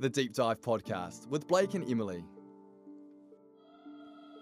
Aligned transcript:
the 0.00 0.08
Deep 0.08 0.32
Dive 0.32 0.60
Podcast 0.60 1.26
with 1.26 1.48
Blake 1.48 1.74
and 1.74 1.88
Emily. 1.90 2.24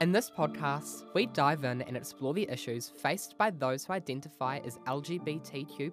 In 0.03 0.13
this 0.13 0.31
podcast, 0.31 1.05
we 1.15 1.25
dive 1.25 1.65
in 1.65 1.81
and 1.81 1.97
explore 1.97 2.35
the 2.35 2.47
issues 2.51 2.91
faced 2.91 3.39
by 3.39 3.51
those 3.51 3.87
who 3.87 3.95
identify 3.95 4.59
as 4.59 4.77
LGBTQ 4.87 5.93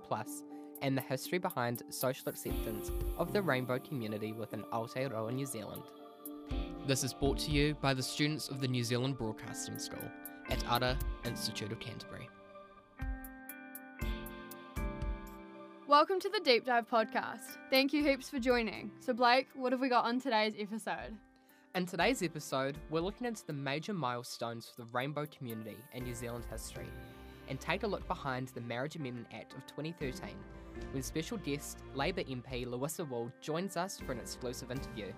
and 0.82 0.98
the 0.98 1.02
history 1.02 1.38
behind 1.38 1.82
social 1.89 2.28
acceptance 2.28 2.91
of 3.18 3.32
the 3.32 3.41
rainbow 3.41 3.80
community 3.80 4.34
within 4.34 4.64
Aotearoa, 4.73 5.34
New 5.34 5.46
Zealand. 5.46 5.84
This 6.86 7.05
is 7.05 7.14
brought 7.14 7.38
to 7.39 7.52
you 7.52 7.73
by 7.75 7.93
the 7.93 8.04
students 8.04 8.50
of 8.50 8.59
the 8.59 8.68
New 8.68 8.84
Zealand 8.84 9.18
Broadcasting 9.18 9.80
School 9.80 10.11
at 10.50 10.61
Ara 10.70 11.00
Institute 11.23 11.71
of 11.71 11.80
Canterbury. 11.80 12.27
Welcome 15.94 16.20
to 16.21 16.30
the 16.30 16.39
Deep 16.39 16.66
Dive 16.66 16.89
podcast. 16.89 17.60
Thank 17.70 17.93
you 17.93 18.04
heaps 18.04 18.28
for 18.28 18.39
joining. 18.39 18.89
So, 19.00 19.14
Blake, 19.14 19.50
what 19.54 19.71
have 19.74 19.79
we 19.79 19.89
got 19.89 20.06
on 20.06 20.19
today's 20.19 20.56
episode? 20.57 21.16
In 21.75 21.86
today's 21.86 22.24
episode, 22.24 22.79
we're 22.89 23.00
looking 23.00 23.28
into 23.28 23.46
the 23.46 23.54
major 23.54 23.93
milestones 23.93 24.68
for 24.68 24.82
the 24.82 24.88
rainbow 24.92 25.28
community 25.28 25.78
in 25.93 26.04
New 26.04 26.16
Zealand 26.16 26.46
history 26.50 26.88
and 27.47 27.60
take 27.60 27.83
a 27.83 27.88
look 27.88 28.07
behind 28.07 28.47
the 28.56 28.61
Marriage 28.61 28.96
Amendment 28.96 29.28
Act 29.32 29.54
of 29.54 29.68
2013 29.68 30.29
when 30.93 31.04
special 31.04 31.38
guest 31.38 31.78
Labour 31.94 32.23
MP 32.23 32.66
Louisa 32.66 33.05
Wall 33.05 33.31
joins 33.39 33.78
us 33.78 34.00
for 34.00 34.14
an 34.14 34.19
exclusive 34.19 34.72
interview. 34.72 35.14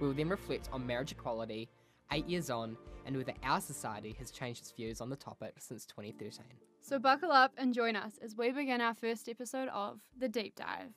We 0.00 0.08
will 0.08 0.14
then 0.14 0.28
reflect 0.28 0.68
on 0.70 0.86
marriage 0.86 1.12
equality 1.12 1.70
eight 2.12 2.28
years 2.28 2.50
on 2.50 2.76
and 3.06 3.16
whether 3.16 3.34
our 3.42 3.60
society 3.60 4.14
has 4.18 4.30
changed 4.30 4.60
its 4.60 4.72
views 4.72 5.00
on 5.00 5.10
the 5.10 5.16
topic 5.16 5.54
since 5.58 5.84
2013. 5.86 6.44
So, 6.80 6.98
buckle 6.98 7.32
up 7.32 7.52
and 7.56 7.72
join 7.74 7.96
us 7.96 8.18
as 8.22 8.36
we 8.36 8.50
begin 8.50 8.80
our 8.80 8.94
first 8.94 9.28
episode 9.28 9.68
of 9.68 10.00
The 10.18 10.28
Deep 10.28 10.54
Dive. 10.54 10.92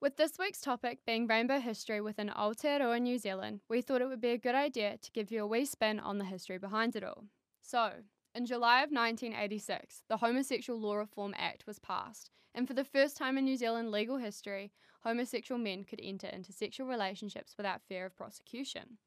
With 0.00 0.16
this 0.16 0.38
week's 0.38 0.60
topic 0.60 1.00
being 1.04 1.26
rainbow 1.26 1.58
history 1.58 2.00
within 2.00 2.28
Aotearoa, 2.28 3.00
New 3.02 3.18
Zealand, 3.18 3.60
we 3.68 3.80
thought 3.80 4.00
it 4.00 4.08
would 4.08 4.20
be 4.20 4.30
a 4.30 4.38
good 4.38 4.54
idea 4.54 4.96
to 5.02 5.10
give 5.10 5.32
you 5.32 5.42
a 5.42 5.46
wee 5.46 5.64
spin 5.64 5.98
on 5.98 6.18
the 6.18 6.24
history 6.24 6.58
behind 6.58 6.94
it 6.94 7.02
all. 7.02 7.24
So, 7.60 7.90
in 8.34 8.46
July 8.46 8.82
of 8.82 8.92
1986, 8.92 10.04
the 10.08 10.18
Homosexual 10.18 10.78
Law 10.78 10.94
Reform 10.94 11.34
Act 11.36 11.66
was 11.66 11.80
passed, 11.80 12.30
and 12.54 12.68
for 12.68 12.74
the 12.74 12.84
first 12.84 13.16
time 13.16 13.36
in 13.36 13.44
New 13.44 13.56
Zealand 13.56 13.90
legal 13.90 14.18
history, 14.18 14.70
homosexual 15.00 15.58
men 15.58 15.82
could 15.82 16.00
enter 16.00 16.28
into 16.28 16.52
sexual 16.52 16.86
relationships 16.86 17.54
without 17.56 17.82
fear 17.82 18.06
of 18.06 18.16
prosecution. 18.16 18.98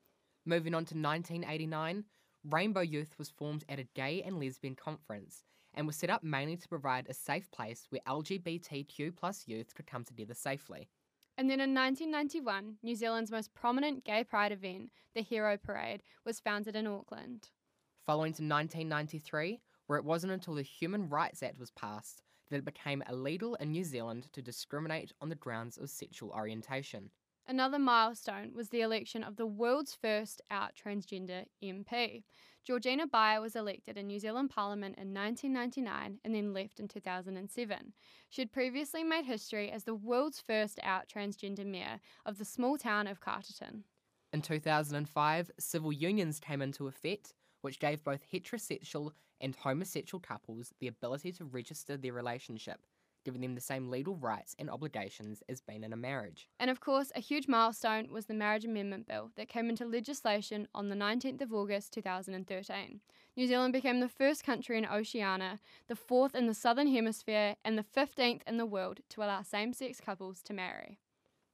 Moving 0.46 0.74
on 0.74 0.86
to 0.86 0.96
1989, 0.96 2.04
Rainbow 2.50 2.82
Youth 2.82 3.14
was 3.20 3.30
formed 3.30 3.64
at 3.70 3.80
a 3.80 3.88
gay 3.96 4.24
and 4.24 4.40
lesbian 4.40 4.76
conference 4.76 5.44
and 5.74 5.86
was 5.86 5.96
set 5.96 6.10
up 6.10 6.24
mainly 6.24 6.58
to 6.58 6.68
provide 6.68 7.06
a 7.08 7.14
safe 7.14 7.50
place 7.52 7.86
where 7.90 8.02
LGBTQ 8.08 9.16
plus 9.16 9.48
youth 9.48 9.76
could 9.76 9.86
come 9.86 10.04
together 10.04 10.34
safely. 10.34 10.90
And 11.38 11.50
then 11.50 11.60
in 11.60 11.74
1991, 11.74 12.78
New 12.82 12.96
Zealand's 12.96 13.32
most 13.32 13.54
prominent 13.54 14.04
gay 14.04 14.24
pride 14.24 14.52
event, 14.52 14.90
the 15.14 15.22
Hero 15.22 15.58
Parade, 15.58 16.02
was 16.26 16.40
founded 16.40 16.76
in 16.76 16.88
Auckland. 16.88 17.50
Following 18.06 18.34
to 18.34 18.44
1993, 18.44 19.62
where 19.86 20.00
it 20.00 20.06
wasn't 20.06 20.34
until 20.34 20.56
the 20.56 20.64
Human 20.64 21.08
Rights 21.08 21.44
Act 21.44 21.60
was 21.60 21.72
passed 21.72 22.24
that 22.50 22.58
it 22.58 22.66
became 22.66 23.04
illegal 23.10 23.56
in 23.56 23.72
New 23.72 23.84
Zealand 23.84 24.28
to 24.34 24.42
discriminate 24.42 25.14
on 25.22 25.30
the 25.30 25.36
grounds 25.36 25.78
of 25.78 25.90
sexual 25.90 26.32
orientation. 26.32 27.12
Another 27.48 27.80
milestone 27.80 28.54
was 28.56 28.70
the 28.70 28.82
election 28.82 29.24
of 29.24 29.36
the 29.36 29.46
world's 29.46 29.94
first 29.94 30.42
out 30.50 30.72
transgender 30.76 31.46
MP. 31.64 32.24
Georgina 32.64 33.08
Beyer 33.08 33.42
was 33.42 33.56
elected 33.56 33.98
in 33.98 34.08
New 34.08 34.20
Zealand 34.20 34.52
Parliament 34.52 34.96
in 34.98 35.14
1999 35.14 36.20
and 36.24 36.36
then 36.36 36.54
left 36.54 36.80
in 36.80 36.88
2007. 36.88 37.94
She 38.30 38.42
had 38.42 38.52
previously 38.52 39.04
made 39.04 39.26
history 39.26 39.72
as 39.72 39.84
the 39.84 39.96
world's 39.96 40.40
first 40.40 40.80
out 40.84 41.10
transgender 41.10 41.66
mayor 41.66 42.00
of 42.26 42.38
the 42.38 42.46
small 42.46 42.78
town 42.78 43.08
of 43.08 43.20
Carterton. 43.20 43.84
In 44.32 44.42
2005, 44.42 45.52
civil 45.60 45.92
unions 45.92 46.40
came 46.40 46.62
into 46.62 46.88
effect, 46.88 47.34
which 47.62 47.80
gave 47.80 48.04
both 48.04 48.22
heterosexual 48.32 49.12
and 49.42 49.56
homosexual 49.56 50.22
couples 50.22 50.72
the 50.80 50.88
ability 50.88 51.32
to 51.34 51.46
register 51.46 51.98
their 51.98 52.14
relationship 52.14 52.80
giving 53.24 53.42
them 53.42 53.56
the 53.56 53.62
same 53.62 53.90
legal 53.90 54.16
rights 54.16 54.56
and 54.60 54.70
obligations 54.70 55.44
as 55.50 55.62
being 55.62 55.84
in 55.84 55.94
a 55.94 55.98
marriage. 55.98 56.48
And 56.60 56.70
of 56.70 56.80
course, 56.80 57.12
a 57.16 57.20
huge 57.20 57.48
milestone 57.48 58.12
was 58.12 58.26
the 58.26 58.34
Marriage 58.34 58.66
Amendment 58.66 59.08
Bill 59.08 59.32
that 59.36 59.50
came 59.50 59.70
into 59.70 59.86
legislation 59.86 60.68
on 60.74 60.90
the 60.90 60.96
19th 60.96 61.42
of 61.42 61.54
August 61.54 61.94
2013. 61.94 63.02
New 63.38 63.48
Zealand 63.48 63.74
became 63.74 64.00
the 64.00 64.10
first 64.10 64.44
country 64.44 64.78
in 64.78 64.86
Oceania, 64.86 65.60
the 65.88 65.96
fourth 65.96 66.36
in 66.36 66.48
the 66.48 66.54
Southern 66.54 66.88
Hemisphere, 66.88 67.56
and 67.64 67.78
the 67.78 67.86
15th 67.96 68.42
in 68.46 68.58
the 68.58 68.66
world 68.66 69.00
to 69.10 69.22
allow 69.22 69.42
same 69.42 69.74
sex 69.74 70.02
couples 70.02 70.42
to 70.44 70.54
marry. 70.54 71.00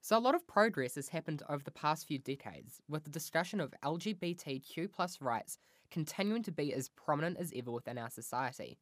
So, 0.02 0.18
a 0.18 0.20
lot 0.20 0.36
of 0.36 0.48
progress 0.48 0.96
has 0.96 1.10
happened 1.10 1.44
over 1.50 1.64
the 1.64 1.72
past 1.72 2.08
few 2.08 2.18
decades, 2.18 2.82
with 2.88 3.04
the 3.04 3.10
discussion 3.10 3.60
of 3.60 3.74
LGBTQ 3.84 4.92
plus 4.92 5.22
rights 5.22 5.58
continuing 5.92 6.44
to 6.44 6.52
be 6.52 6.74
as 6.74 6.90
prominent 6.90 7.38
as 7.38 7.52
ever 7.56 7.72
within 7.72 7.98
our 7.98 8.10
society. 8.10 8.78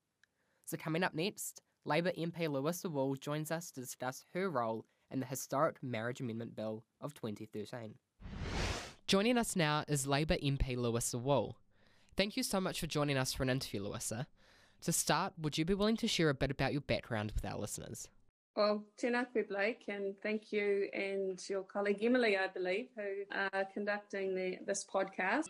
So, 0.66 0.78
coming 0.78 1.04
up 1.04 1.14
next, 1.14 1.62
Labour 1.88 2.12
MP 2.18 2.50
Louisa 2.50 2.90
Wall 2.90 3.16
joins 3.16 3.52
us 3.52 3.70
to 3.70 3.80
discuss 3.80 4.26
her 4.34 4.50
role 4.50 4.88
in 5.12 5.20
the 5.20 5.26
historic 5.28 5.78
Marriage 5.84 6.20
Amendment 6.20 6.56
Bill 6.56 6.84
of 7.00 7.14
2013. 7.14 7.94
Joining 9.06 9.38
us 9.38 9.56
now 9.56 9.84
is 9.88 10.08
Labour 10.08 10.38
MP 10.38 10.76
Louisa 10.76 11.20
Wall. 11.20 11.58
Thank 12.18 12.38
you 12.38 12.42
so 12.42 12.60
much 12.60 12.80
for 12.80 12.88
joining 12.88 13.18
us 13.18 13.34
for 13.34 13.44
an 13.44 13.52
interview, 13.52 13.84
Louisa. 13.84 14.26
To 14.82 14.92
start, 14.92 15.34
would 15.40 15.60
you 15.60 15.66
be 15.66 15.76
willing 15.76 15.98
to 15.98 16.08
share 16.08 16.30
a 16.30 16.34
bit 16.34 16.50
about 16.50 16.72
your 16.72 16.82
background 16.82 17.34
with 17.36 17.46
our 17.46 17.60
listeners? 17.60 18.10
Well, 18.56 18.84
tēnā 19.00 19.28
Blake, 19.48 19.84
and 19.88 20.16
thank 20.24 20.52
you 20.52 20.90
and 20.92 21.40
your 21.48 21.64
colleague 21.64 22.02
Emily, 22.02 22.36
I 22.36 22.48
believe, 22.48 22.88
who 22.96 23.26
are 23.32 23.66
conducting 23.72 24.34
the, 24.34 24.58
this 24.66 24.84
podcast. 24.92 25.50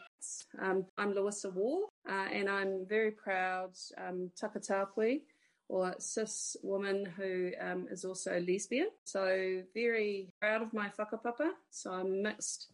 Um, 0.61 0.85
I'm 0.97 1.13
Louisa 1.13 1.49
Wall, 1.51 1.93
uh, 2.09 2.27
and 2.29 2.49
I'm 2.49 2.85
very 2.89 3.11
proud 3.11 3.71
um, 3.97 4.31
Takatapui 4.41 5.21
or 5.67 5.95
cis 5.99 6.55
woman 6.61 7.05
who 7.17 7.51
um, 7.59 7.87
is 7.91 8.05
also 8.05 8.39
lesbian. 8.39 8.89
So 9.03 9.63
very 9.73 10.29
proud 10.39 10.61
of 10.61 10.73
my 10.73 10.89
whakapapa. 10.97 11.51
So 11.71 11.91
I'm 11.91 12.21
mixed, 12.21 12.67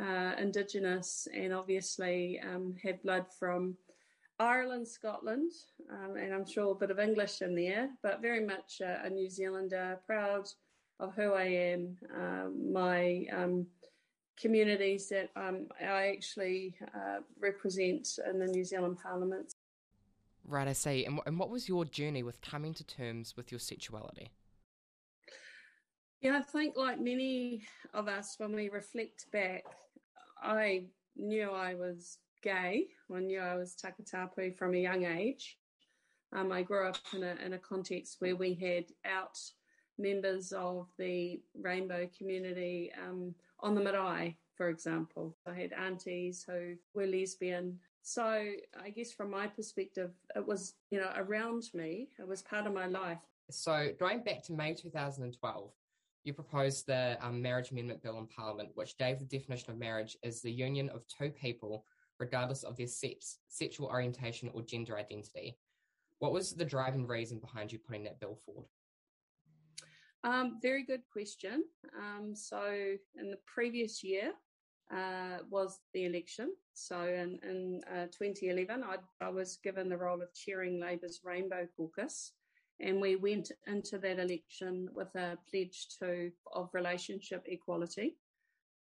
uh, 0.00 0.32
indigenous, 0.38 1.28
and 1.32 1.52
obviously 1.52 2.40
um, 2.40 2.74
have 2.82 3.02
blood 3.02 3.26
from 3.38 3.76
Ireland, 4.38 4.88
Scotland, 4.88 5.52
um, 5.90 6.16
and 6.16 6.34
I'm 6.34 6.46
sure 6.46 6.72
a 6.72 6.74
bit 6.74 6.90
of 6.90 6.98
English 6.98 7.42
in 7.42 7.54
there, 7.54 7.90
but 8.02 8.22
very 8.22 8.44
much 8.44 8.80
a, 8.80 9.02
a 9.04 9.10
New 9.10 9.30
Zealander, 9.30 10.00
proud 10.06 10.48
of 10.98 11.14
who 11.14 11.32
I 11.32 11.44
am, 11.44 11.96
uh, 12.16 12.48
my 12.72 13.26
um, 13.32 13.66
communities 14.40 15.08
that 15.10 15.30
um, 15.36 15.68
I 15.80 16.08
actually 16.08 16.74
uh, 16.94 17.20
represent 17.38 18.08
in 18.28 18.38
the 18.38 18.46
New 18.46 18.64
Zealand 18.64 18.98
Parliament. 19.02 19.51
Right, 20.46 20.68
I 20.68 20.72
see. 20.72 21.04
And, 21.04 21.20
and 21.26 21.38
what 21.38 21.50
was 21.50 21.68
your 21.68 21.84
journey 21.84 22.22
with 22.22 22.40
coming 22.40 22.74
to 22.74 22.84
terms 22.84 23.36
with 23.36 23.52
your 23.52 23.60
sexuality? 23.60 24.30
Yeah, 26.20 26.38
I 26.38 26.42
think 26.42 26.76
like 26.76 27.00
many 27.00 27.62
of 27.94 28.08
us, 28.08 28.36
when 28.38 28.54
we 28.54 28.68
reflect 28.68 29.26
back, 29.32 29.64
I 30.40 30.84
knew 31.16 31.50
I 31.50 31.74
was 31.74 32.18
gay. 32.42 32.86
I 33.14 33.20
knew 33.20 33.40
I 33.40 33.56
was 33.56 33.76
takatapui 33.76 34.56
from 34.56 34.74
a 34.74 34.78
young 34.78 35.04
age. 35.04 35.58
Um, 36.32 36.50
I 36.50 36.62
grew 36.62 36.88
up 36.88 36.96
in 37.12 37.22
a, 37.22 37.34
in 37.44 37.52
a 37.52 37.58
context 37.58 38.16
where 38.20 38.36
we 38.36 38.54
had 38.54 38.84
out 39.04 39.38
members 39.98 40.52
of 40.52 40.86
the 40.98 41.40
rainbow 41.60 42.08
community 42.16 42.90
um, 43.06 43.34
on 43.60 43.74
the 43.74 43.82
marae, 43.82 44.36
for 44.56 44.68
example. 44.68 45.36
I 45.46 45.54
had 45.54 45.72
aunties 45.72 46.44
who 46.48 46.74
were 46.94 47.06
lesbian 47.06 47.78
so 48.02 48.22
I 48.24 48.90
guess 48.94 49.12
from 49.12 49.30
my 49.30 49.46
perspective, 49.46 50.10
it 50.34 50.46
was, 50.46 50.74
you 50.90 50.98
know, 50.98 51.12
around 51.16 51.64
me. 51.72 52.08
It 52.18 52.26
was 52.26 52.42
part 52.42 52.66
of 52.66 52.74
my 52.74 52.86
life. 52.86 53.18
So 53.50 53.90
going 53.98 54.22
back 54.22 54.42
to 54.44 54.52
May 54.52 54.74
2012, 54.74 55.70
you 56.24 56.32
proposed 56.32 56.86
the 56.86 57.16
um, 57.20 57.40
Marriage 57.40 57.70
Amendment 57.70 58.02
Bill 58.02 58.18
in 58.18 58.26
Parliament, 58.26 58.70
which 58.74 58.98
gave 58.98 59.18
the 59.18 59.24
definition 59.24 59.70
of 59.70 59.78
marriage 59.78 60.16
as 60.24 60.40
the 60.40 60.52
union 60.52 60.88
of 60.90 61.04
two 61.06 61.30
people, 61.30 61.84
regardless 62.18 62.64
of 62.64 62.76
their 62.76 62.86
sex, 62.86 63.38
sexual 63.48 63.88
orientation, 63.88 64.50
or 64.52 64.62
gender 64.62 64.98
identity. 64.98 65.56
What 66.18 66.32
was 66.32 66.52
the 66.52 66.64
driving 66.64 67.06
reason 67.06 67.38
behind 67.38 67.72
you 67.72 67.78
putting 67.78 68.04
that 68.04 68.20
bill 68.20 68.38
forward? 68.44 68.66
Um, 70.24 70.58
very 70.62 70.84
good 70.84 71.02
question. 71.12 71.64
Um, 71.98 72.34
so, 72.36 72.94
in 73.16 73.30
the 73.30 73.38
previous 73.44 74.04
year, 74.04 74.32
uh, 74.90 75.38
was 75.50 75.80
the 75.94 76.04
election. 76.04 76.52
So 76.74 77.02
in, 77.02 77.38
in 77.42 77.82
uh, 77.90 78.06
2011, 78.06 78.82
I, 78.82 78.96
I, 79.24 79.28
was 79.28 79.58
given 79.62 79.88
the 79.88 79.96
role 79.96 80.22
of 80.22 80.34
chairing 80.34 80.80
Labour's 80.80 81.20
Rainbow 81.24 81.66
Caucus. 81.76 82.32
And 82.80 83.00
we 83.00 83.16
went 83.16 83.52
into 83.66 83.98
that 83.98 84.18
election 84.18 84.88
with 84.94 85.14
a 85.14 85.38
pledge 85.50 85.88
to 86.00 86.30
of 86.52 86.70
relationship 86.72 87.44
equality. 87.46 88.16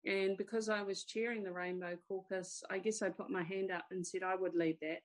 And 0.05 0.37
because 0.37 0.69
I 0.69 0.81
was 0.83 1.03
chairing 1.03 1.43
the 1.43 1.51
Rainbow 1.51 1.97
Caucus, 2.07 2.63
I 2.69 2.79
guess 2.79 3.01
I 3.01 3.09
put 3.09 3.29
my 3.29 3.43
hand 3.43 3.71
up 3.71 3.85
and 3.91 4.05
said 4.05 4.23
I 4.23 4.35
would 4.35 4.55
lead 4.55 4.77
that. 4.81 5.01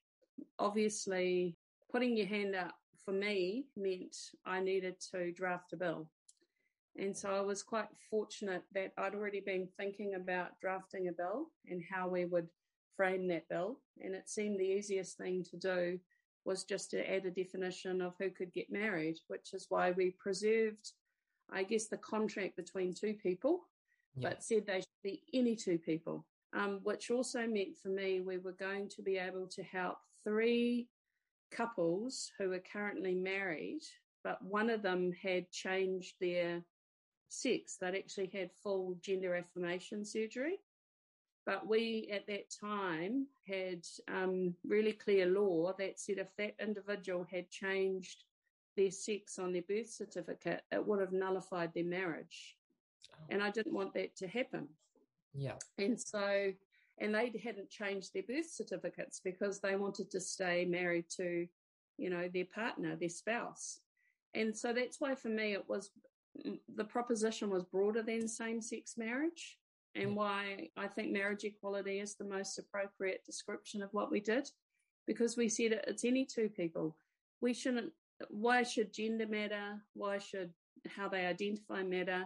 Obviously, 0.58 1.56
putting 1.90 2.16
your 2.16 2.26
hand 2.26 2.54
up 2.54 2.74
for 3.04 3.12
me 3.12 3.64
meant 3.76 4.16
I 4.46 4.60
needed 4.60 4.96
to 5.12 5.32
draft 5.32 5.72
a 5.72 5.76
bill. 5.76 6.08
And 6.98 7.16
so 7.16 7.30
I 7.30 7.40
was 7.40 7.62
quite 7.62 7.88
fortunate 8.10 8.62
that 8.74 8.92
I'd 8.98 9.14
already 9.14 9.40
been 9.40 9.68
thinking 9.78 10.14
about 10.14 10.60
drafting 10.60 11.08
a 11.08 11.12
bill 11.12 11.46
and 11.68 11.82
how 11.90 12.08
we 12.08 12.26
would 12.26 12.48
frame 12.96 13.26
that 13.28 13.48
bill. 13.48 13.78
And 14.02 14.14
it 14.14 14.28
seemed 14.28 14.60
the 14.60 14.64
easiest 14.64 15.16
thing 15.16 15.44
to 15.50 15.56
do 15.56 15.98
was 16.44 16.64
just 16.64 16.90
to 16.90 17.10
add 17.10 17.24
a 17.24 17.30
definition 17.30 18.02
of 18.02 18.14
who 18.18 18.30
could 18.30 18.52
get 18.52 18.70
married, 18.70 19.16
which 19.28 19.54
is 19.54 19.66
why 19.68 19.92
we 19.92 20.10
preserved, 20.18 20.92
I 21.50 21.62
guess, 21.62 21.86
the 21.86 21.96
contract 21.98 22.56
between 22.56 22.92
two 22.92 23.14
people, 23.14 23.60
yeah. 24.16 24.30
but 24.30 24.42
said 24.42 24.66
they 24.66 24.80
should 24.80 25.02
be 25.02 25.22
any 25.32 25.56
two 25.56 25.78
people, 25.78 26.26
um, 26.52 26.80
which 26.82 27.10
also 27.10 27.46
meant 27.46 27.78
for 27.80 27.88
me 27.88 28.20
we 28.20 28.38
were 28.38 28.52
going 28.52 28.88
to 28.90 29.02
be 29.02 29.16
able 29.16 29.46
to 29.48 29.62
help 29.62 29.98
three 30.24 30.88
couples 31.50 32.30
who 32.38 32.52
are 32.52 32.62
currently 32.72 33.14
married, 33.14 33.82
but 34.24 34.42
one 34.42 34.68
of 34.68 34.82
them 34.82 35.12
had 35.22 35.50
changed 35.50 36.14
their 36.20 36.62
sex. 37.32 37.76
They'd 37.80 37.96
actually 37.96 38.30
had 38.32 38.50
full 38.62 38.96
gender 39.00 39.34
affirmation 39.34 40.04
surgery. 40.04 40.58
But 41.44 41.66
we 41.66 42.08
at 42.12 42.26
that 42.28 42.54
time 42.60 43.26
had 43.48 43.84
um, 44.06 44.54
really 44.64 44.92
clear 44.92 45.26
law 45.26 45.72
that 45.78 45.98
said 45.98 46.18
if 46.18 46.28
that 46.36 46.54
individual 46.60 47.26
had 47.28 47.50
changed 47.50 48.24
their 48.76 48.92
sex 48.92 49.38
on 49.38 49.52
their 49.52 49.62
birth 49.62 49.90
certificate, 49.90 50.62
it 50.70 50.86
would 50.86 51.00
have 51.00 51.12
nullified 51.12 51.74
their 51.74 51.84
marriage. 51.84 52.56
Oh. 53.12 53.24
And 53.30 53.42
I 53.42 53.50
didn't 53.50 53.74
want 53.74 53.92
that 53.94 54.14
to 54.16 54.28
happen. 54.28 54.68
Yeah. 55.34 55.56
And 55.78 56.00
so, 56.00 56.52
and 56.98 57.14
they 57.14 57.32
hadn't 57.42 57.70
changed 57.70 58.14
their 58.14 58.22
birth 58.22 58.50
certificates 58.50 59.20
because 59.24 59.58
they 59.58 59.74
wanted 59.74 60.10
to 60.12 60.20
stay 60.20 60.64
married 60.64 61.06
to, 61.16 61.48
you 61.98 62.10
know, 62.10 62.28
their 62.32 62.46
partner, 62.54 62.94
their 62.94 63.08
spouse. 63.08 63.80
And 64.34 64.56
so 64.56 64.72
that's 64.72 65.00
why 65.00 65.16
for 65.16 65.28
me 65.28 65.54
it 65.54 65.68
was 65.68 65.90
the 66.74 66.84
proposition 66.84 67.50
was 67.50 67.64
broader 67.64 68.02
than 68.02 68.26
same 68.26 68.60
sex 68.60 68.94
marriage 68.96 69.58
and 69.94 70.16
why 70.16 70.68
I 70.76 70.88
think 70.88 71.12
marriage 71.12 71.44
equality 71.44 72.00
is 72.00 72.14
the 72.14 72.24
most 72.24 72.58
appropriate 72.58 73.24
description 73.24 73.82
of 73.82 73.90
what 73.92 74.10
we 74.10 74.20
did 74.20 74.48
because 75.06 75.36
we 75.36 75.48
said 75.48 75.82
it's 75.86 76.04
any 76.04 76.24
two 76.24 76.48
people. 76.48 76.96
We 77.40 77.52
shouldn't, 77.52 77.92
why 78.28 78.62
should 78.62 78.92
gender 78.92 79.26
matter? 79.26 79.82
Why 79.94 80.18
should 80.18 80.52
how 80.88 81.08
they 81.08 81.26
identify 81.26 81.82
matter? 81.82 82.24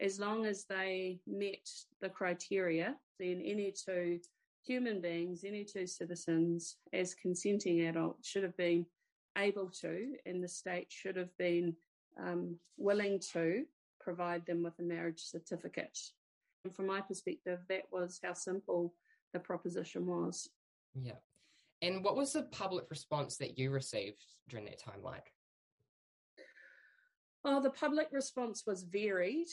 As 0.00 0.18
long 0.18 0.46
as 0.46 0.64
they 0.64 1.20
met 1.26 1.68
the 2.00 2.08
criteria, 2.08 2.96
then 3.18 3.42
any 3.44 3.72
two 3.72 4.18
human 4.64 5.00
beings, 5.00 5.44
any 5.44 5.64
two 5.64 5.86
citizens, 5.86 6.76
as 6.92 7.14
consenting 7.14 7.82
adults, 7.82 8.28
should 8.28 8.42
have 8.42 8.56
been 8.56 8.84
able 9.38 9.70
to, 9.80 10.14
and 10.26 10.42
the 10.42 10.48
state 10.48 10.88
should 10.90 11.16
have 11.16 11.34
been 11.38 11.74
um, 12.20 12.56
willing 12.76 13.20
to 13.32 13.64
provide 14.00 14.46
them 14.46 14.62
with 14.62 14.78
a 14.78 14.82
marriage 14.82 15.20
certificate. 15.20 15.98
And 16.64 16.74
from 16.74 16.86
my 16.86 17.00
perspective, 17.00 17.60
that 17.68 17.82
was 17.92 18.20
how 18.22 18.32
simple 18.32 18.94
the 19.32 19.38
proposition 19.38 20.06
was. 20.06 20.48
Yeah. 20.94 21.18
And 21.82 22.02
what 22.02 22.16
was 22.16 22.32
the 22.32 22.44
public 22.44 22.86
response 22.90 23.36
that 23.36 23.58
you 23.58 23.70
received 23.70 24.24
during 24.48 24.64
that 24.66 24.78
time 24.78 25.02
like? 25.02 25.32
Oh, 27.44 27.62
the 27.62 27.70
public 27.70 28.08
response 28.12 28.64
was 28.66 28.82
varied. 28.82 29.48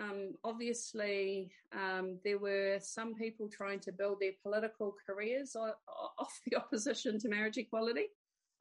Um, 0.00 0.34
obviously, 0.42 1.52
um, 1.72 2.18
there 2.24 2.38
were 2.38 2.78
some 2.80 3.14
people 3.14 3.48
trying 3.48 3.80
to 3.80 3.92
build 3.92 4.20
their 4.20 4.32
political 4.42 4.96
careers 5.06 5.54
off 5.54 6.40
the 6.46 6.56
opposition 6.60 7.18
to 7.20 7.28
marriage 7.28 7.58
equality. 7.58 8.06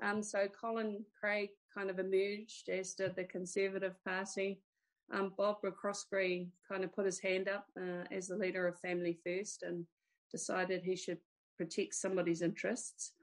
Um, 0.04 0.22
so 0.22 0.48
Colin 0.60 1.06
Craig 1.18 1.50
kind 1.74 1.90
of 1.90 1.98
emerged, 1.98 2.70
as 2.70 2.94
did 2.94 3.16
the 3.16 3.24
Conservative 3.24 3.96
Party. 4.04 4.60
Um, 5.14 5.34
Bob 5.38 5.58
McCoskrie 5.64 6.48
kind 6.70 6.84
of 6.84 6.94
put 6.94 7.06
his 7.06 7.20
hand 7.20 7.48
up 7.48 7.68
uh, 7.80 8.04
as 8.12 8.28
the 8.28 8.36
leader 8.36 8.68
of 8.68 8.80
Family 8.80 9.18
First 9.26 9.64
and 9.64 9.86
decided 10.32 10.82
he 10.84 10.96
should 10.96 11.20
protect 11.58 11.96
somebody's 11.96 12.42
interests. 12.42 13.14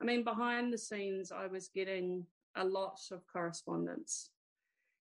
I 0.00 0.04
mean, 0.04 0.24
behind 0.24 0.72
the 0.72 0.78
scenes, 0.78 1.30
I 1.30 1.46
was 1.46 1.68
getting 1.68 2.24
a 2.56 2.64
lot 2.64 2.98
of 3.12 3.20
correspondence, 3.30 4.30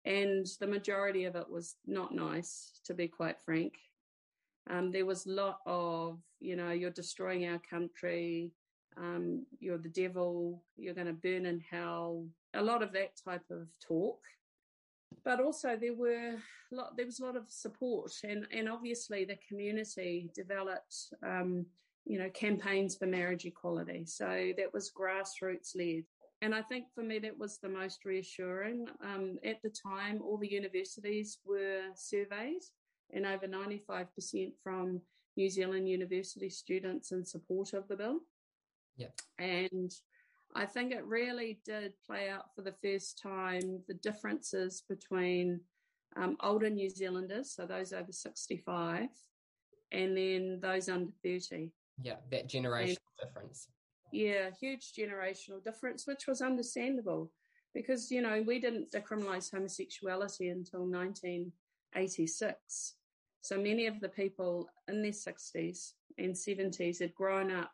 and 0.06 0.46
the 0.60 0.68
majority 0.68 1.26
of 1.26 1.36
it 1.36 1.50
was 1.50 1.76
not 1.88 2.14
nice, 2.14 2.80
to 2.86 2.94
be 2.94 3.08
quite 3.08 3.40
frank. 3.40 3.74
Um, 4.70 4.92
there 4.92 5.06
was 5.06 5.26
a 5.26 5.32
lot 5.32 5.60
of, 5.66 6.20
you 6.40 6.56
know, 6.56 6.72
you're 6.72 6.92
destroying 6.92 7.48
our 7.48 7.62
country, 7.70 8.52
um, 8.98 9.46
you're 9.60 9.78
the 9.78 9.90
devil, 9.90 10.64
you're 10.78 10.94
going 10.94 11.08
to 11.08 11.14
burn 11.14 11.46
in 11.46 11.60
hell, 11.60 12.26
a 12.54 12.62
lot 12.62 12.84
of 12.84 12.92
that 12.94 13.12
type 13.24 13.46
of 13.50 13.68
talk. 13.86 14.20
But 15.24 15.40
also 15.40 15.78
there 15.80 15.94
were 15.94 16.36
a 16.72 16.76
lot, 16.76 16.96
there 16.96 17.06
was 17.06 17.20
a 17.20 17.26
lot 17.26 17.36
of 17.36 17.44
support, 17.50 18.12
and 18.24 18.48
and 18.52 18.70
obviously 18.70 19.26
the 19.26 19.38
community 19.48 20.30
developed, 20.34 20.96
um, 21.22 21.66
you 22.06 22.18
know, 22.18 22.30
campaigns 22.30 22.96
for 22.96 23.08
marriage 23.08 23.46
equality. 23.46 24.06
So 24.06 24.54
that 24.58 24.74
was 24.74 24.92
grassroots 24.92 25.76
led. 25.76 26.06
And 26.42 26.56
I 26.56 26.62
think 26.64 26.86
for 26.96 27.04
me, 27.04 27.20
that 27.20 27.38
was 27.38 27.60
the 27.60 27.70
most 27.70 28.04
reassuring. 28.04 28.88
Um, 29.04 29.38
at 29.44 29.62
the 29.62 29.70
time, 29.70 30.22
all 30.24 30.38
the 30.38 30.52
universities 30.52 31.38
were 31.46 31.84
surveyed, 31.94 32.64
and 33.14 33.26
over 33.26 33.48
95% 33.48 34.54
from 34.64 35.02
New 35.38 35.50
Zealand 35.50 35.88
university 35.88 36.50
students 36.50 37.12
in 37.12 37.24
support 37.26 37.74
of 37.74 37.88
the 37.88 37.96
bill. 37.96 38.20
Yeah. 38.98 39.08
And 39.40 39.92
I 40.56 40.66
think 40.66 40.92
it 40.92 41.06
really 41.06 41.60
did 41.66 41.94
play 42.06 42.30
out 42.30 42.54
for 42.56 42.62
the 42.62 42.76
first 42.84 43.22
time 43.22 43.82
the 43.88 43.94
differences 43.96 44.84
between 44.88 45.62
um, 46.18 46.36
older 46.42 46.70
New 46.70 46.90
Zealanders, 46.90 47.54
so 47.56 47.66
those 47.66 47.94
over 47.94 48.12
65, 48.12 49.08
and 49.92 50.18
then 50.18 50.60
those 50.62 50.90
under 50.90 51.12
30. 51.24 51.72
Yeah, 52.02 52.16
that 52.32 52.50
generational 52.50 52.98
and, 53.22 53.28
difference. 53.28 53.68
Yeah, 54.12 54.50
huge 54.60 54.92
generational 54.98 55.64
difference, 55.64 56.06
which 56.06 56.28
was 56.28 56.42
understandable 56.42 57.32
because, 57.74 58.12
you 58.12 58.22
know, 58.22 58.44
we 58.46 58.60
didn't 58.60 58.92
decriminalise 58.92 59.52
homosexuality 59.52 60.50
until 60.50 60.82
1986. 60.82 62.96
So 63.42 63.58
many 63.58 63.88
of 63.88 64.02
the 64.02 64.10
people 64.10 64.68
in 64.90 65.02
their 65.02 65.12
60s 65.12 65.94
and 66.18 66.36
70s 66.36 67.00
had 67.00 67.16
grown 67.16 67.52
up 67.52 67.72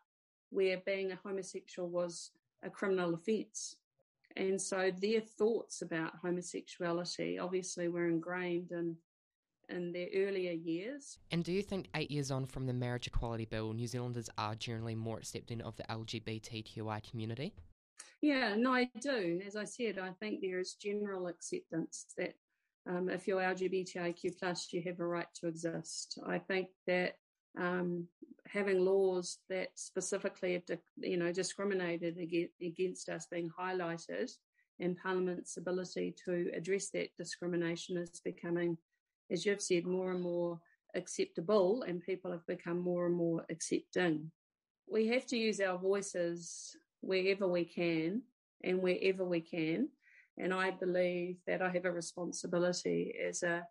where 0.50 0.78
being 0.84 1.12
a 1.12 1.18
homosexual 1.22 1.88
was 1.88 2.30
a 2.62 2.70
criminal 2.70 3.14
offence. 3.14 3.76
And 4.36 4.60
so 4.60 4.90
their 5.00 5.20
thoughts 5.20 5.82
about 5.82 6.16
homosexuality 6.22 7.38
obviously 7.38 7.88
were 7.88 8.08
ingrained 8.08 8.70
in 8.72 8.96
in 9.68 9.92
their 9.92 10.08
earlier 10.14 10.52
years. 10.52 11.18
And 11.30 11.44
do 11.44 11.52
you 11.52 11.62
think 11.62 11.88
eight 11.94 12.10
years 12.10 12.30
on 12.30 12.46
from 12.46 12.66
the 12.66 12.72
marriage 12.72 13.06
equality 13.06 13.44
bill, 13.44 13.72
New 13.72 13.86
Zealanders 13.86 14.30
are 14.38 14.54
generally 14.54 14.94
more 14.94 15.18
accepting 15.18 15.60
of 15.60 15.76
the 15.76 15.82
LGBTQI 15.84 17.08
community? 17.08 17.54
Yeah, 18.20 18.54
no, 18.56 18.72
I 18.72 18.90
do. 19.00 19.40
As 19.46 19.56
I 19.56 19.64
said, 19.64 19.98
I 19.98 20.10
think 20.20 20.40
there 20.40 20.58
is 20.58 20.74
general 20.74 21.26
acceptance 21.26 22.06
that 22.16 22.34
um, 22.88 23.08
if 23.10 23.28
you're 23.28 23.40
LGBTIQ 23.40 24.38
plus, 24.38 24.72
you 24.72 24.82
have 24.86 24.98
a 25.00 25.06
right 25.06 25.26
to 25.40 25.46
exist. 25.46 26.18
I 26.26 26.38
think 26.38 26.68
that 26.86 27.14
um, 27.56 28.06
having 28.46 28.84
laws 28.84 29.38
that 29.48 29.68
specifically 29.74 30.62
you 30.96 31.16
know, 31.16 31.32
discriminated 31.32 32.18
against 32.60 33.08
us 33.08 33.26
being 33.30 33.50
highlighted, 33.58 34.30
and 34.80 34.96
Parliament's 34.96 35.56
ability 35.56 36.14
to 36.24 36.50
address 36.54 36.90
that 36.90 37.16
discrimination 37.16 37.96
is 37.96 38.20
becoming, 38.24 38.78
as 39.30 39.44
you've 39.44 39.62
said, 39.62 39.86
more 39.86 40.12
and 40.12 40.22
more 40.22 40.60
acceptable, 40.94 41.82
and 41.82 42.02
people 42.02 42.30
have 42.30 42.46
become 42.46 42.78
more 42.78 43.06
and 43.06 43.14
more 43.14 43.44
accepting. 43.50 44.30
We 44.90 45.08
have 45.08 45.26
to 45.26 45.36
use 45.36 45.60
our 45.60 45.78
voices 45.78 46.76
wherever 47.00 47.46
we 47.46 47.64
can 47.64 48.22
and 48.64 48.80
wherever 48.80 49.24
we 49.24 49.40
can. 49.40 49.88
And 50.38 50.54
I 50.54 50.70
believe 50.70 51.38
that 51.46 51.60
I 51.60 51.68
have 51.70 51.84
a 51.84 51.92
responsibility 51.92 53.14
as 53.28 53.42
a 53.42 53.66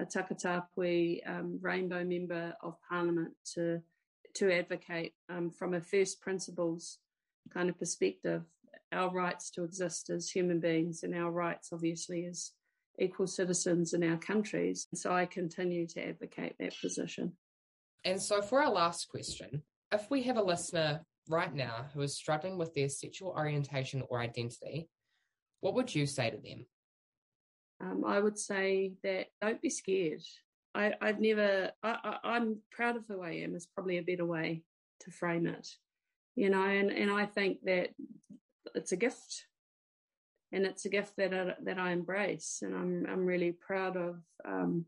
a 0.00 0.04
Takatapui 0.06 1.20
um, 1.28 1.58
Rainbow 1.60 2.04
Member 2.04 2.54
of 2.62 2.74
Parliament 2.88 3.32
to 3.54 3.80
to 4.34 4.52
advocate 4.52 5.12
um, 5.28 5.50
from 5.50 5.74
a 5.74 5.80
first 5.80 6.20
principles 6.20 6.98
kind 7.52 7.68
of 7.68 7.76
perspective 7.78 8.42
our 8.92 9.10
rights 9.10 9.50
to 9.50 9.64
exist 9.64 10.08
as 10.10 10.30
human 10.30 10.60
beings 10.60 11.02
and 11.02 11.14
our 11.14 11.30
rights 11.30 11.70
obviously 11.72 12.26
as 12.26 12.52
equal 12.98 13.26
citizens 13.26 13.94
in 13.94 14.04
our 14.04 14.18
countries. 14.18 14.86
So 14.94 15.12
I 15.12 15.26
continue 15.26 15.86
to 15.88 16.08
advocate 16.08 16.54
that 16.58 16.74
position. 16.80 17.32
And 18.04 18.20
so 18.20 18.42
for 18.42 18.62
our 18.62 18.70
last 18.70 19.08
question, 19.08 19.62
if 19.92 20.10
we 20.10 20.22
have 20.24 20.36
a 20.36 20.42
listener 20.42 21.00
right 21.28 21.52
now 21.52 21.86
who 21.94 22.02
is 22.02 22.16
struggling 22.16 22.58
with 22.58 22.74
their 22.74 22.88
sexual 22.88 23.30
orientation 23.30 24.02
or 24.08 24.20
identity, 24.20 24.88
what 25.60 25.74
would 25.74 25.94
you 25.94 26.06
say 26.06 26.30
to 26.30 26.36
them? 26.36 26.66
Um, 27.80 28.04
I 28.06 28.20
would 28.20 28.38
say 28.38 28.92
that 29.02 29.26
don't 29.40 29.62
be 29.62 29.70
scared. 29.70 30.22
I, 30.74 30.92
have 31.00 31.20
never, 31.20 31.72
I, 31.82 32.18
am 32.22 32.58
proud 32.70 32.96
of 32.96 33.06
who 33.08 33.22
I 33.22 33.32
am, 33.32 33.56
is 33.56 33.66
probably 33.66 33.98
a 33.98 34.02
better 34.02 34.24
way 34.24 34.62
to 35.00 35.10
frame 35.10 35.46
it, 35.46 35.68
you 36.36 36.48
know, 36.48 36.62
and, 36.62 36.90
and 36.90 37.10
I 37.10 37.26
think 37.26 37.58
that 37.64 37.88
it's 38.74 38.92
a 38.92 38.96
gift. 38.96 39.46
and 40.52 40.66
it's 40.66 40.84
a 40.84 40.88
gift 40.88 41.16
that 41.16 41.32
I, 41.34 41.54
that 41.64 41.78
I 41.78 41.92
embrace, 41.92 42.60
and 42.62 42.74
I'm 42.74 43.06
I'm 43.10 43.26
really 43.26 43.52
proud 43.52 43.96
of 43.96 44.16
um, 44.44 44.84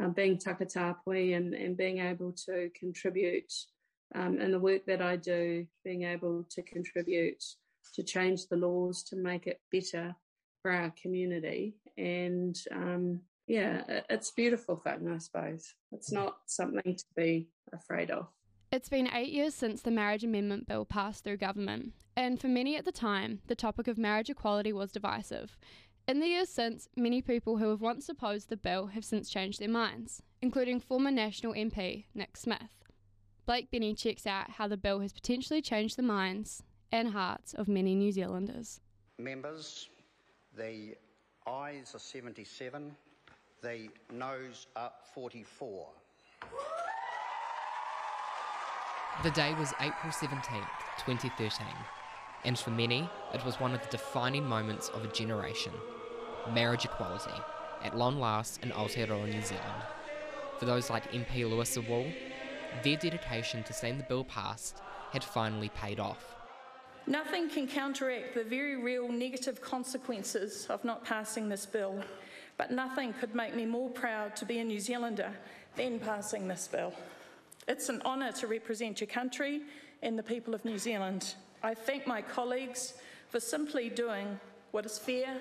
uh, 0.00 0.08
being 0.08 0.36
Takatapui 0.36 1.36
and 1.36 1.54
and 1.54 1.76
being 1.76 1.98
able 1.98 2.32
to 2.46 2.70
contribute 2.78 3.52
um, 4.14 4.40
in 4.40 4.50
the 4.50 4.58
work 4.58 4.86
that 4.86 5.02
I 5.02 5.16
do, 5.16 5.66
being 5.84 6.04
able 6.04 6.44
to 6.50 6.62
contribute 6.62 7.42
to 7.94 8.02
change 8.02 8.46
the 8.46 8.56
laws 8.56 9.02
to 9.04 9.16
make 9.16 9.46
it 9.46 9.60
better 9.72 10.14
for 10.62 10.70
our 10.70 10.92
community, 11.00 11.76
and 11.96 12.56
um, 12.72 13.20
yeah, 13.46 13.82
it's 14.08 14.30
beautiful 14.30 14.76
thing, 14.76 15.10
I 15.12 15.18
suppose. 15.18 15.74
It's 15.92 16.12
not 16.12 16.36
something 16.46 16.96
to 16.96 17.04
be 17.16 17.48
afraid 17.72 18.10
of. 18.10 18.28
It's 18.70 18.88
been 18.88 19.10
eight 19.12 19.32
years 19.32 19.54
since 19.54 19.82
the 19.82 19.90
Marriage 19.90 20.22
Amendment 20.22 20.68
Bill 20.68 20.84
passed 20.84 21.24
through 21.24 21.38
government, 21.38 21.92
and 22.16 22.40
for 22.40 22.48
many 22.48 22.76
at 22.76 22.84
the 22.84 22.92
time, 22.92 23.40
the 23.46 23.54
topic 23.54 23.88
of 23.88 23.98
marriage 23.98 24.30
equality 24.30 24.72
was 24.72 24.92
divisive. 24.92 25.56
In 26.06 26.20
the 26.20 26.28
years 26.28 26.48
since, 26.48 26.88
many 26.96 27.22
people 27.22 27.58
who 27.58 27.70
have 27.70 27.80
once 27.80 28.08
opposed 28.08 28.48
the 28.48 28.56
bill 28.56 28.88
have 28.88 29.04
since 29.04 29.30
changed 29.30 29.60
their 29.60 29.68
minds, 29.68 30.22
including 30.42 30.80
former 30.80 31.10
National 31.10 31.52
MP 31.52 32.04
Nick 32.14 32.36
Smith. 32.36 32.84
Blake 33.46 33.70
Benny 33.70 33.94
checks 33.94 34.26
out 34.26 34.50
how 34.50 34.68
the 34.68 34.76
bill 34.76 35.00
has 35.00 35.12
potentially 35.12 35.62
changed 35.62 35.96
the 35.96 36.02
minds 36.02 36.62
and 36.92 37.08
hearts 37.08 37.54
of 37.54 37.68
many 37.68 37.94
New 37.94 38.12
Zealanders. 38.12 38.80
Members, 39.18 39.88
the 40.56 40.96
ayes 41.46 41.94
are 41.94 41.98
77, 41.98 42.94
the 43.62 43.88
noes 44.12 44.66
are 44.76 44.92
44. 45.14 45.88
The 49.22 49.30
day 49.30 49.54
was 49.58 49.72
April 49.80 50.12
17th, 50.12 50.66
2013, 51.04 51.66
and 52.44 52.58
for 52.58 52.70
many, 52.70 53.08
it 53.34 53.44
was 53.44 53.60
one 53.60 53.74
of 53.74 53.82
the 53.82 53.88
defining 53.88 54.44
moments 54.44 54.88
of 54.90 55.04
a 55.04 55.08
generation 55.08 55.72
marriage 56.52 56.84
equality, 56.84 57.38
at 57.84 57.96
long 57.96 58.18
last 58.18 58.62
in 58.62 58.70
Aotearoa, 58.70 59.28
New 59.28 59.42
Zealand. 59.42 59.82
For 60.58 60.64
those 60.64 60.90
like 60.90 61.12
MP 61.12 61.48
Louisa 61.48 61.80
Wall, 61.82 62.06
their 62.82 62.96
dedication 62.96 63.62
to 63.64 63.72
seeing 63.72 63.98
the 63.98 64.04
bill 64.04 64.24
passed 64.24 64.80
had 65.12 65.24
finally 65.24 65.68
paid 65.70 66.00
off. 66.00 66.39
Nothing 67.06 67.48
can 67.48 67.66
counteract 67.66 68.34
the 68.34 68.44
very 68.44 68.76
real 68.76 69.08
negative 69.10 69.60
consequences 69.60 70.66
of 70.68 70.84
not 70.84 71.04
passing 71.04 71.48
this 71.48 71.66
bill, 71.66 72.02
but 72.56 72.70
nothing 72.70 73.12
could 73.14 73.34
make 73.34 73.54
me 73.54 73.66
more 73.66 73.90
proud 73.90 74.36
to 74.36 74.44
be 74.44 74.58
a 74.58 74.64
New 74.64 74.80
Zealander 74.80 75.32
than 75.76 75.98
passing 75.98 76.46
this 76.46 76.68
bill. 76.68 76.92
It's 77.66 77.88
an 77.88 78.02
honour 78.04 78.32
to 78.32 78.46
represent 78.46 79.00
your 79.00 79.08
country 79.08 79.62
and 80.02 80.18
the 80.18 80.22
people 80.22 80.54
of 80.54 80.64
New 80.64 80.78
Zealand. 80.78 81.34
I 81.62 81.74
thank 81.74 82.06
my 82.06 82.22
colleagues 82.22 82.94
for 83.28 83.40
simply 83.40 83.88
doing 83.88 84.38
what 84.70 84.86
is 84.86 84.98
fair, 84.98 85.36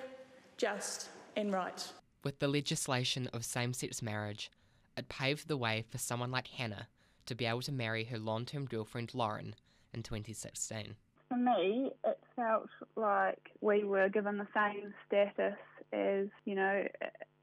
just, 0.58 1.10
and 1.36 1.51
right. 1.51 1.92
With 2.24 2.39
the 2.39 2.48
legislation 2.48 3.28
of 3.34 3.46
same 3.46 3.74
sex 3.74 4.01
marriage, 4.01 4.51
it 4.98 5.10
paved 5.10 5.48
the 5.48 5.58
way 5.58 5.86
for 5.89 5.98
someone 5.98 6.32
like 6.32 6.48
Hannah 6.48 6.88
to 7.25 7.36
be 7.36 7.46
able 7.46 7.62
to 7.62 7.72
marry 7.72 8.04
her 8.06 8.18
long 8.18 8.46
term 8.46 8.66
girlfriend 8.66 9.13
Lauren 9.13 9.56
in 9.94 10.04
2016. 10.04 10.96
For 11.29 11.38
me, 11.38 11.91
it 12.05 12.19
felt 12.36 12.69
like 12.95 13.51
we 13.62 13.83
were 13.83 14.09
given 14.09 14.38
the 14.38 14.48
same 14.53 14.93
status 15.07 15.57
as, 15.93 16.27
you 16.45 16.55
know, 16.55 16.86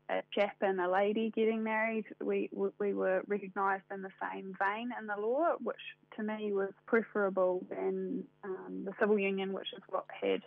a 0.08 0.22
chap 0.34 0.56
and 0.60 0.80
a 0.80 0.90
lady 0.90 1.32
getting 1.34 1.62
married, 1.62 2.04
we 2.22 2.48
we 2.78 2.94
were 2.94 3.22
recognised 3.26 3.84
in 3.92 4.02
the 4.02 4.10
same 4.20 4.56
vein 4.58 4.90
in 4.98 5.06
the 5.06 5.20
law, 5.20 5.54
which 5.62 5.76
to 6.16 6.22
me 6.22 6.52
was 6.52 6.72
preferable 6.86 7.64
than 7.68 8.24
um, 8.44 8.84
the 8.84 8.92
civil 9.00 9.18
union, 9.18 9.52
which 9.52 9.68
is 9.76 9.82
what 9.88 10.06
had 10.20 10.42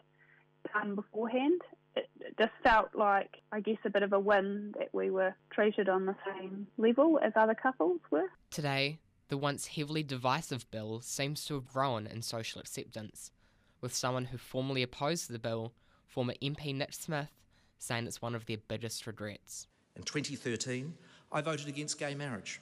done 0.74 0.96
beforehand. 0.96 1.62
It, 1.96 2.10
it 2.22 2.38
just 2.38 2.54
felt 2.64 2.90
like, 2.96 3.42
I 3.52 3.60
guess, 3.60 3.78
a 3.86 3.90
bit 3.90 4.04
of 4.04 4.14
a 4.14 4.20
win 4.20 4.74
that 4.78 4.90
we 4.94 5.10
were 5.10 5.36
treated 5.52 5.90
on 5.90 6.06
the 6.06 6.16
same 6.26 6.68
level 6.78 7.20
as 7.22 7.34
other 7.36 7.56
couples 7.56 8.00
were. 8.12 8.30
Today, 8.52 9.00
the 9.30 9.38
once 9.38 9.68
heavily 9.68 10.04
divisive 10.04 10.70
bill 10.72 11.02
seems 11.02 11.46
to 11.46 11.54
have 11.54 11.72
grown 11.72 12.08
in 12.08 12.22
social 12.22 12.60
acceptance, 12.60 13.32
with 13.80 13.94
someone 13.94 14.26
who 14.26 14.38
formerly 14.38 14.82
opposed 14.82 15.30
the 15.30 15.40
bill, 15.40 15.72
former 16.08 16.34
MP 16.42 16.76
Nick 16.76 16.94
Smith, 16.94 17.30
saying 17.78 18.08
it's 18.08 18.22
one 18.22 18.34
of 18.34 18.48
their 18.48 18.58
biggest 18.68 19.06
regrets. 19.06 19.68
In 19.96 20.02
2013, 20.04 20.96
I 21.32 21.42
voted 21.42 21.68
against 21.68 22.00
gay 22.00 22.16
marriage. 22.16 22.60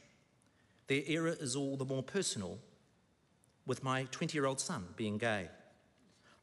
Their 0.87 1.03
era 1.07 1.31
is 1.31 1.55
all 1.55 1.77
the 1.77 1.85
more 1.85 2.03
personal, 2.03 2.59
with 3.65 3.83
my 3.83 4.03
20 4.11 4.37
year 4.37 4.45
old 4.45 4.59
son 4.59 4.87
being 4.97 5.17
gay. 5.17 5.47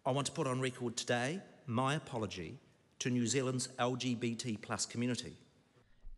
I 0.06 0.10
want 0.10 0.26
to 0.26 0.32
put 0.32 0.46
on 0.46 0.60
record 0.60 0.96
today 0.96 1.40
my 1.66 1.94
apology 1.94 2.58
to 2.98 3.10
New 3.10 3.26
Zealand's 3.26 3.68
LGBT 3.78 4.60
plus 4.62 4.86
community. 4.86 5.36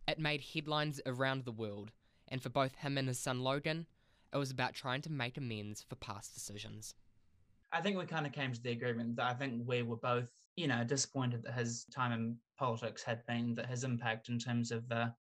It 0.07 0.19
made 0.19 0.41
headlines 0.53 1.01
around 1.05 1.43
the 1.43 1.51
world, 1.51 1.91
and 2.29 2.41
for 2.41 2.49
both 2.49 2.75
him 2.75 2.97
and 2.97 3.09
his 3.09 3.19
son 3.19 3.41
Logan, 3.41 3.85
it 4.33 4.37
was 4.37 4.51
about 4.51 4.73
trying 4.73 5.01
to 5.01 5.11
make 5.11 5.37
amends 5.37 5.83
for 5.87 5.95
past 5.95 6.33
decisions. 6.33 6.95
I 7.71 7.81
think 7.81 7.97
we 7.97 8.05
kind 8.05 8.25
of 8.25 8.31
came 8.31 8.53
to 8.53 8.61
the 8.61 8.71
agreement 8.71 9.15
that 9.17 9.25
I 9.25 9.33
think 9.33 9.63
we 9.65 9.81
were 9.81 9.97
both, 9.97 10.29
you 10.55 10.67
know, 10.67 10.83
disappointed 10.83 11.43
that 11.43 11.53
his 11.53 11.85
time 11.93 12.13
in 12.13 12.37
politics 12.57 13.03
had 13.03 13.25
been 13.25 13.53
that 13.55 13.67
his 13.69 13.83
impact 13.83 14.29
in 14.29 14.39
terms 14.39 14.71
of 14.71 14.87
the 14.87 15.13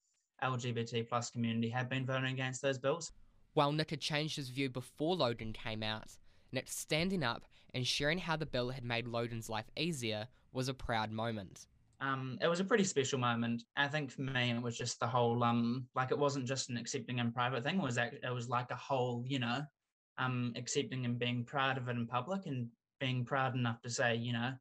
LGBT 0.43 1.09
plus 1.09 1.31
community 1.31 1.71
had 1.71 1.89
been 1.89 2.05
voting 2.05 2.33
against 2.33 2.61
those 2.61 2.79
bills. 2.79 3.13
While 3.55 3.73
Nick 3.73 3.91
had 3.91 4.01
changed 4.01 4.37
his 4.37 4.51
view 4.51 4.69
before 4.69 5.17
Logan 5.17 5.53
came 5.53 5.83
out, 5.83 6.17
Nick 6.53 6.69
standing 6.69 7.23
up 7.23 7.45
and 7.73 7.87
sharing 7.87 8.19
how 8.19 8.37
the 8.37 8.47
bill 8.47 8.71
had 8.71 8.85
made 8.85 9.07
Logan's 9.07 9.49
life 9.49 9.71
easier 9.77 10.29
was 10.53 10.69
a 10.69 10.75
proud 10.75 11.11
moment. 11.11 11.67
Um, 12.01 12.39
it 12.43 12.49
was 12.49 12.61
a 12.61 12.65
pretty 12.65 12.85
special 12.85 13.19
moment. 13.19 13.63
I 13.77 13.89
think 13.89 14.11
for 14.11 14.23
me, 14.23 14.51
it 14.51 14.63
was 14.63 14.77
just 14.77 15.01
the 15.01 15.07
whole, 15.07 15.43
um, 15.43 15.87
like 15.95 16.11
it 16.11 16.19
wasn't 16.19 16.47
just 16.47 16.69
an 16.71 16.77
accepting 16.77 17.19
in 17.19 17.33
private 17.33 17.65
thing. 17.65 17.79
It 17.79 17.83
was, 17.83 17.97
it 17.97 18.35
was 18.35 18.49
like 18.49 18.71
a 18.71 18.77
whole, 18.77 19.25
you 19.27 19.39
know, 19.39 19.63
um, 20.19 20.53
accepting 20.57 21.05
and 21.05 21.19
being 21.19 21.45
proud 21.45 21.79
of 21.79 21.89
it 21.89 21.97
in 21.97 22.07
public 22.07 22.47
and 22.47 22.69
being 23.01 23.25
proud 23.25 23.55
enough 23.55 23.81
to 23.83 23.91
say, 23.91 24.17
you 24.17 24.33
know, 24.33 24.53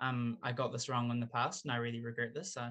um, 0.00 0.38
I 0.42 0.52
got 0.52 0.72
this 0.72 0.88
wrong 0.88 1.10
in 1.10 1.20
the 1.20 1.26
past 1.26 1.64
and 1.64 1.72
I 1.72 1.76
really 1.76 2.00
regret 2.00 2.34
this. 2.34 2.52
So. 2.52 2.68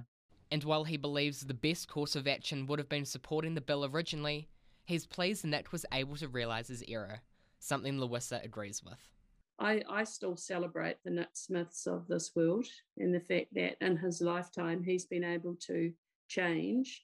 And 0.52 0.64
while 0.64 0.84
he 0.84 0.98
believes 0.98 1.42
the 1.42 1.54
best 1.54 1.88
course 1.88 2.16
of 2.16 2.28
action 2.28 2.68
would 2.68 2.80
have 2.80 2.90
been 2.90 3.06
supporting 3.06 3.56
the 3.56 3.62
bill 3.62 3.86
originally, 3.86 4.48
he's 4.86 5.06
pleased 5.06 5.46
Nick 5.46 5.72
was 5.72 5.86
able 5.92 6.16
to 6.18 6.28
realise 6.28 6.68
his 6.68 6.84
error, 6.88 7.22
something 7.60 8.00
Louisa 8.00 8.42
agrees 8.44 8.84
with. 8.84 9.15
I, 9.60 9.82
I 9.90 10.04
still 10.04 10.36
celebrate 10.36 10.98
the 11.04 11.12
Nick 11.12 11.30
Smiths 11.34 11.88
of 11.88 12.08
this 12.08 12.32
world 12.36 12.68
and 12.98 13.14
the 13.14 13.20
fact 13.20 13.54
that 13.54 13.78
in 13.82 13.98
his 13.98 14.22
lifetime 14.22 14.84
he's 14.84 15.06
been 15.06 15.24
able 15.24 15.56
to 15.68 15.94
change, 16.28 17.04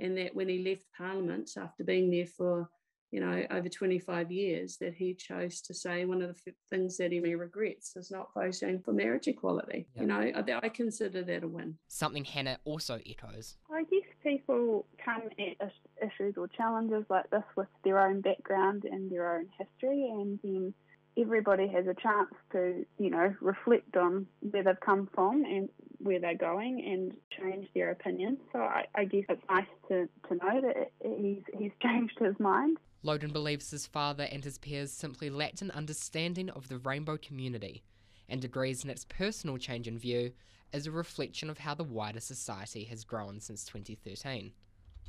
and 0.00 0.16
that 0.16 0.34
when 0.34 0.48
he 0.48 0.62
left 0.62 0.84
Parliament 0.96 1.50
after 1.56 1.82
being 1.82 2.10
there 2.10 2.26
for 2.26 2.68
you 3.10 3.20
know, 3.20 3.42
over 3.50 3.68
25 3.68 4.30
years 4.30 4.76
that 4.78 4.94
he 4.94 5.14
chose 5.14 5.60
to 5.62 5.72
say 5.72 6.04
one 6.04 6.20
of 6.20 6.38
the 6.44 6.52
things 6.68 6.98
that 6.98 7.10
he 7.10 7.20
regrets 7.20 7.96
is 7.96 8.10
not 8.10 8.28
voting 8.34 8.80
for 8.80 8.92
marriage 8.92 9.28
equality. 9.28 9.86
Yep. 9.94 10.02
You 10.02 10.06
know, 10.06 10.20
I, 10.20 10.66
I, 10.66 10.68
consider 10.68 11.22
that 11.22 11.42
a 11.42 11.48
win. 11.48 11.78
Something 11.88 12.24
Hannah 12.24 12.58
also 12.64 13.00
echoes. 13.06 13.56
I 13.72 13.84
guess 13.84 14.08
people 14.22 14.86
come 15.02 15.22
at 15.38 15.72
issues 16.06 16.34
or 16.36 16.48
challenges 16.48 17.04
like 17.08 17.30
this 17.30 17.44
with 17.56 17.68
their 17.82 17.98
own 17.98 18.20
background 18.20 18.84
and 18.84 19.10
their 19.10 19.36
own 19.36 19.48
history, 19.58 20.10
and 20.10 20.38
then 20.42 20.74
everybody 21.20 21.68
has 21.68 21.86
a 21.86 21.94
chance 21.94 22.32
to, 22.52 22.84
you 22.98 23.10
know, 23.10 23.34
reflect 23.40 23.96
on 23.96 24.26
where 24.40 24.62
they've 24.62 24.80
come 24.80 25.08
from 25.14 25.44
and 25.44 25.68
where 25.98 26.20
they're 26.20 26.36
going 26.36 26.84
and 26.84 27.12
change 27.38 27.68
their 27.74 27.90
opinion. 27.90 28.38
So 28.52 28.60
I, 28.60 28.84
I 28.94 29.04
guess 29.04 29.24
it's 29.28 29.42
nice 29.50 29.66
to, 29.88 30.08
to 30.28 30.34
know 30.34 30.60
that 30.60 30.92
he's, 31.02 31.42
he's 31.56 31.72
changed 31.82 32.18
his 32.20 32.38
mind. 32.38 32.78
Logan 33.02 33.30
believes 33.30 33.70
his 33.70 33.86
father 33.86 34.28
and 34.30 34.44
his 34.44 34.58
peers 34.58 34.92
simply 34.92 35.30
lacked 35.30 35.62
an 35.62 35.70
understanding 35.70 36.50
of 36.50 36.68
the 36.68 36.78
rainbow 36.78 37.16
community 37.16 37.82
and 38.28 38.44
agrees 38.44 38.84
Nick's 38.84 39.04
personal 39.04 39.56
change 39.56 39.88
in 39.88 39.98
view 39.98 40.32
is 40.72 40.86
a 40.86 40.90
reflection 40.90 41.48
of 41.48 41.58
how 41.58 41.74
the 41.74 41.84
wider 41.84 42.20
society 42.20 42.84
has 42.84 43.04
grown 43.04 43.40
since 43.40 43.64
2013. 43.64 44.52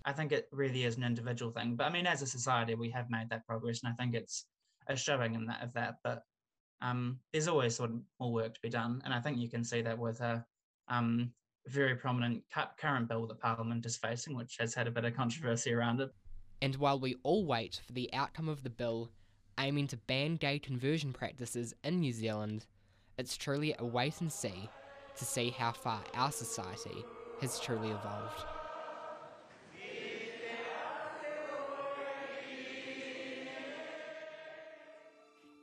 I 0.06 0.14
think 0.14 0.32
it 0.32 0.48
really 0.52 0.86
is 0.86 0.96
an 0.96 1.04
individual 1.04 1.52
thing, 1.52 1.76
but 1.76 1.86
I 1.86 1.90
mean, 1.90 2.06
as 2.06 2.22
a 2.22 2.28
society, 2.28 2.76
we 2.76 2.90
have 2.92 3.10
made 3.10 3.30
that 3.30 3.46
progress, 3.46 3.82
and 3.84 3.92
I 3.92 3.96
think 4.02 4.16
it's 4.16 4.46
a 4.90 4.96
showing 4.96 5.36
in 5.36 5.46
that 5.46 5.64
of 5.64 5.74
that. 5.74 5.96
But 6.04 6.24
um, 6.82 7.20
there's 7.32 7.48
always 7.48 7.76
sort 7.76 7.92
of 7.92 8.00
more 8.20 8.34
work 8.34 8.54
to 8.54 8.62
be 8.62 8.70
done, 8.70 9.02
and 9.06 9.14
I 9.14 9.22
think 9.22 9.38
you 9.38 9.50
can 9.50 9.64
see 9.64 9.82
that 9.82 9.98
with 9.98 10.20
a 10.20 10.46
um, 10.90 11.32
very 11.68 11.96
prominent 11.96 12.44
current 12.78 13.08
bill 13.08 13.28
that 13.28 13.40
Parliament 13.40 13.86
is 13.86 13.98
facing, 13.98 14.36
which 14.36 14.58
has 14.60 14.74
had 14.74 14.88
a 14.88 14.92
bit 14.92 15.06
of 15.06 15.16
controversy 15.16 15.74
around 15.74 16.02
it. 16.02 16.10
And 16.62 16.76
while 16.76 17.00
we 17.00 17.16
all 17.24 17.46
wait 17.46 17.82
for 17.86 17.94
the 17.94 18.12
outcome 18.14 18.50
of 18.50 18.64
the 18.64 18.70
bill 18.70 19.12
aiming 19.60 19.88
to 19.88 19.98
ban 19.98 20.36
gay 20.36 20.58
conversion 20.58 21.14
practices 21.14 21.74
in 21.84 22.00
New 22.00 22.14
Zealand, 22.14 22.66
it's 23.18 23.38
truly 23.38 23.76
a 23.78 23.86
wait 23.86 24.22
and 24.22 24.32
see 24.32 24.70
to 25.18 25.26
see 25.26 25.50
how 25.50 25.72
far 25.72 26.02
our 26.14 26.32
society 26.32 27.04
has 27.42 27.60
truly 27.60 27.90
evolved. 27.90 28.46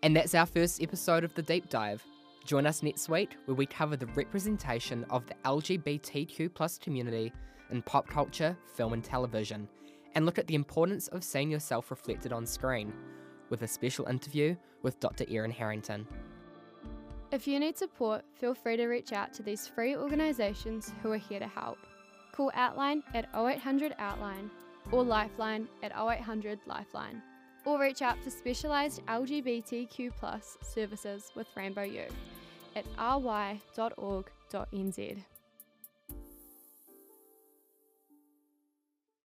And 0.07 0.15
that's 0.15 0.37
our 0.37 0.47
first 0.47 0.81
episode 0.81 1.25
of 1.25 1.35
The 1.35 1.43
Deep 1.43 1.69
Dive. 1.69 2.01
Join 2.45 2.65
us 2.65 2.85
next 2.85 3.09
week 3.09 3.37
where 3.47 3.57
we 3.57 3.67
cover 3.67 3.97
the 3.97 4.07
representation 4.07 5.05
of 5.11 5.27
the 5.27 5.35
LGBTQ 5.45 6.81
community 6.81 7.33
in 7.73 7.83
pop 7.83 8.07
culture, 8.07 8.57
film, 8.77 8.93
and 8.93 9.03
television, 9.03 9.69
and 10.15 10.25
look 10.25 10.39
at 10.39 10.47
the 10.47 10.55
importance 10.55 11.09
of 11.09 11.25
seeing 11.25 11.51
yourself 11.51 11.91
reflected 11.91 12.33
on 12.33 12.47
screen, 12.47 12.93
with 13.51 13.63
a 13.63 13.67
special 13.67 14.07
interview 14.07 14.55
with 14.83 15.01
Dr. 15.01 15.25
Erin 15.29 15.51
Harrington. 15.51 16.07
If 17.33 17.49
you 17.49 17.59
need 17.59 17.77
support, 17.77 18.25
feel 18.39 18.55
free 18.55 18.77
to 18.77 18.87
reach 18.87 19.13
out 19.13 19.33
to 19.33 19.43
these 19.43 19.67
free 19.67 19.97
organisations 19.97 20.93
who 21.03 21.11
are 21.11 21.17
here 21.17 21.41
to 21.41 21.49
help. 21.49 21.79
Call 22.31 22.53
Outline 22.55 23.03
at 23.13 23.29
0800 23.35 23.97
Outline 23.99 24.53
or 24.93 25.03
Lifeline 25.03 25.67
at 25.83 25.91
0800 25.91 26.61
Lifeline. 26.65 27.21
Or 27.67 27.79
reach 27.81 28.01
out 28.01 28.17
for 28.23 28.31
specialised 28.31 29.05
LGBTQ 29.07 30.13
services 30.63 31.33
with 31.35 31.49
Rainbow 31.57 31.83
Youth 31.83 32.15
at 32.77 32.85
ry.org.nz. 32.97 33.59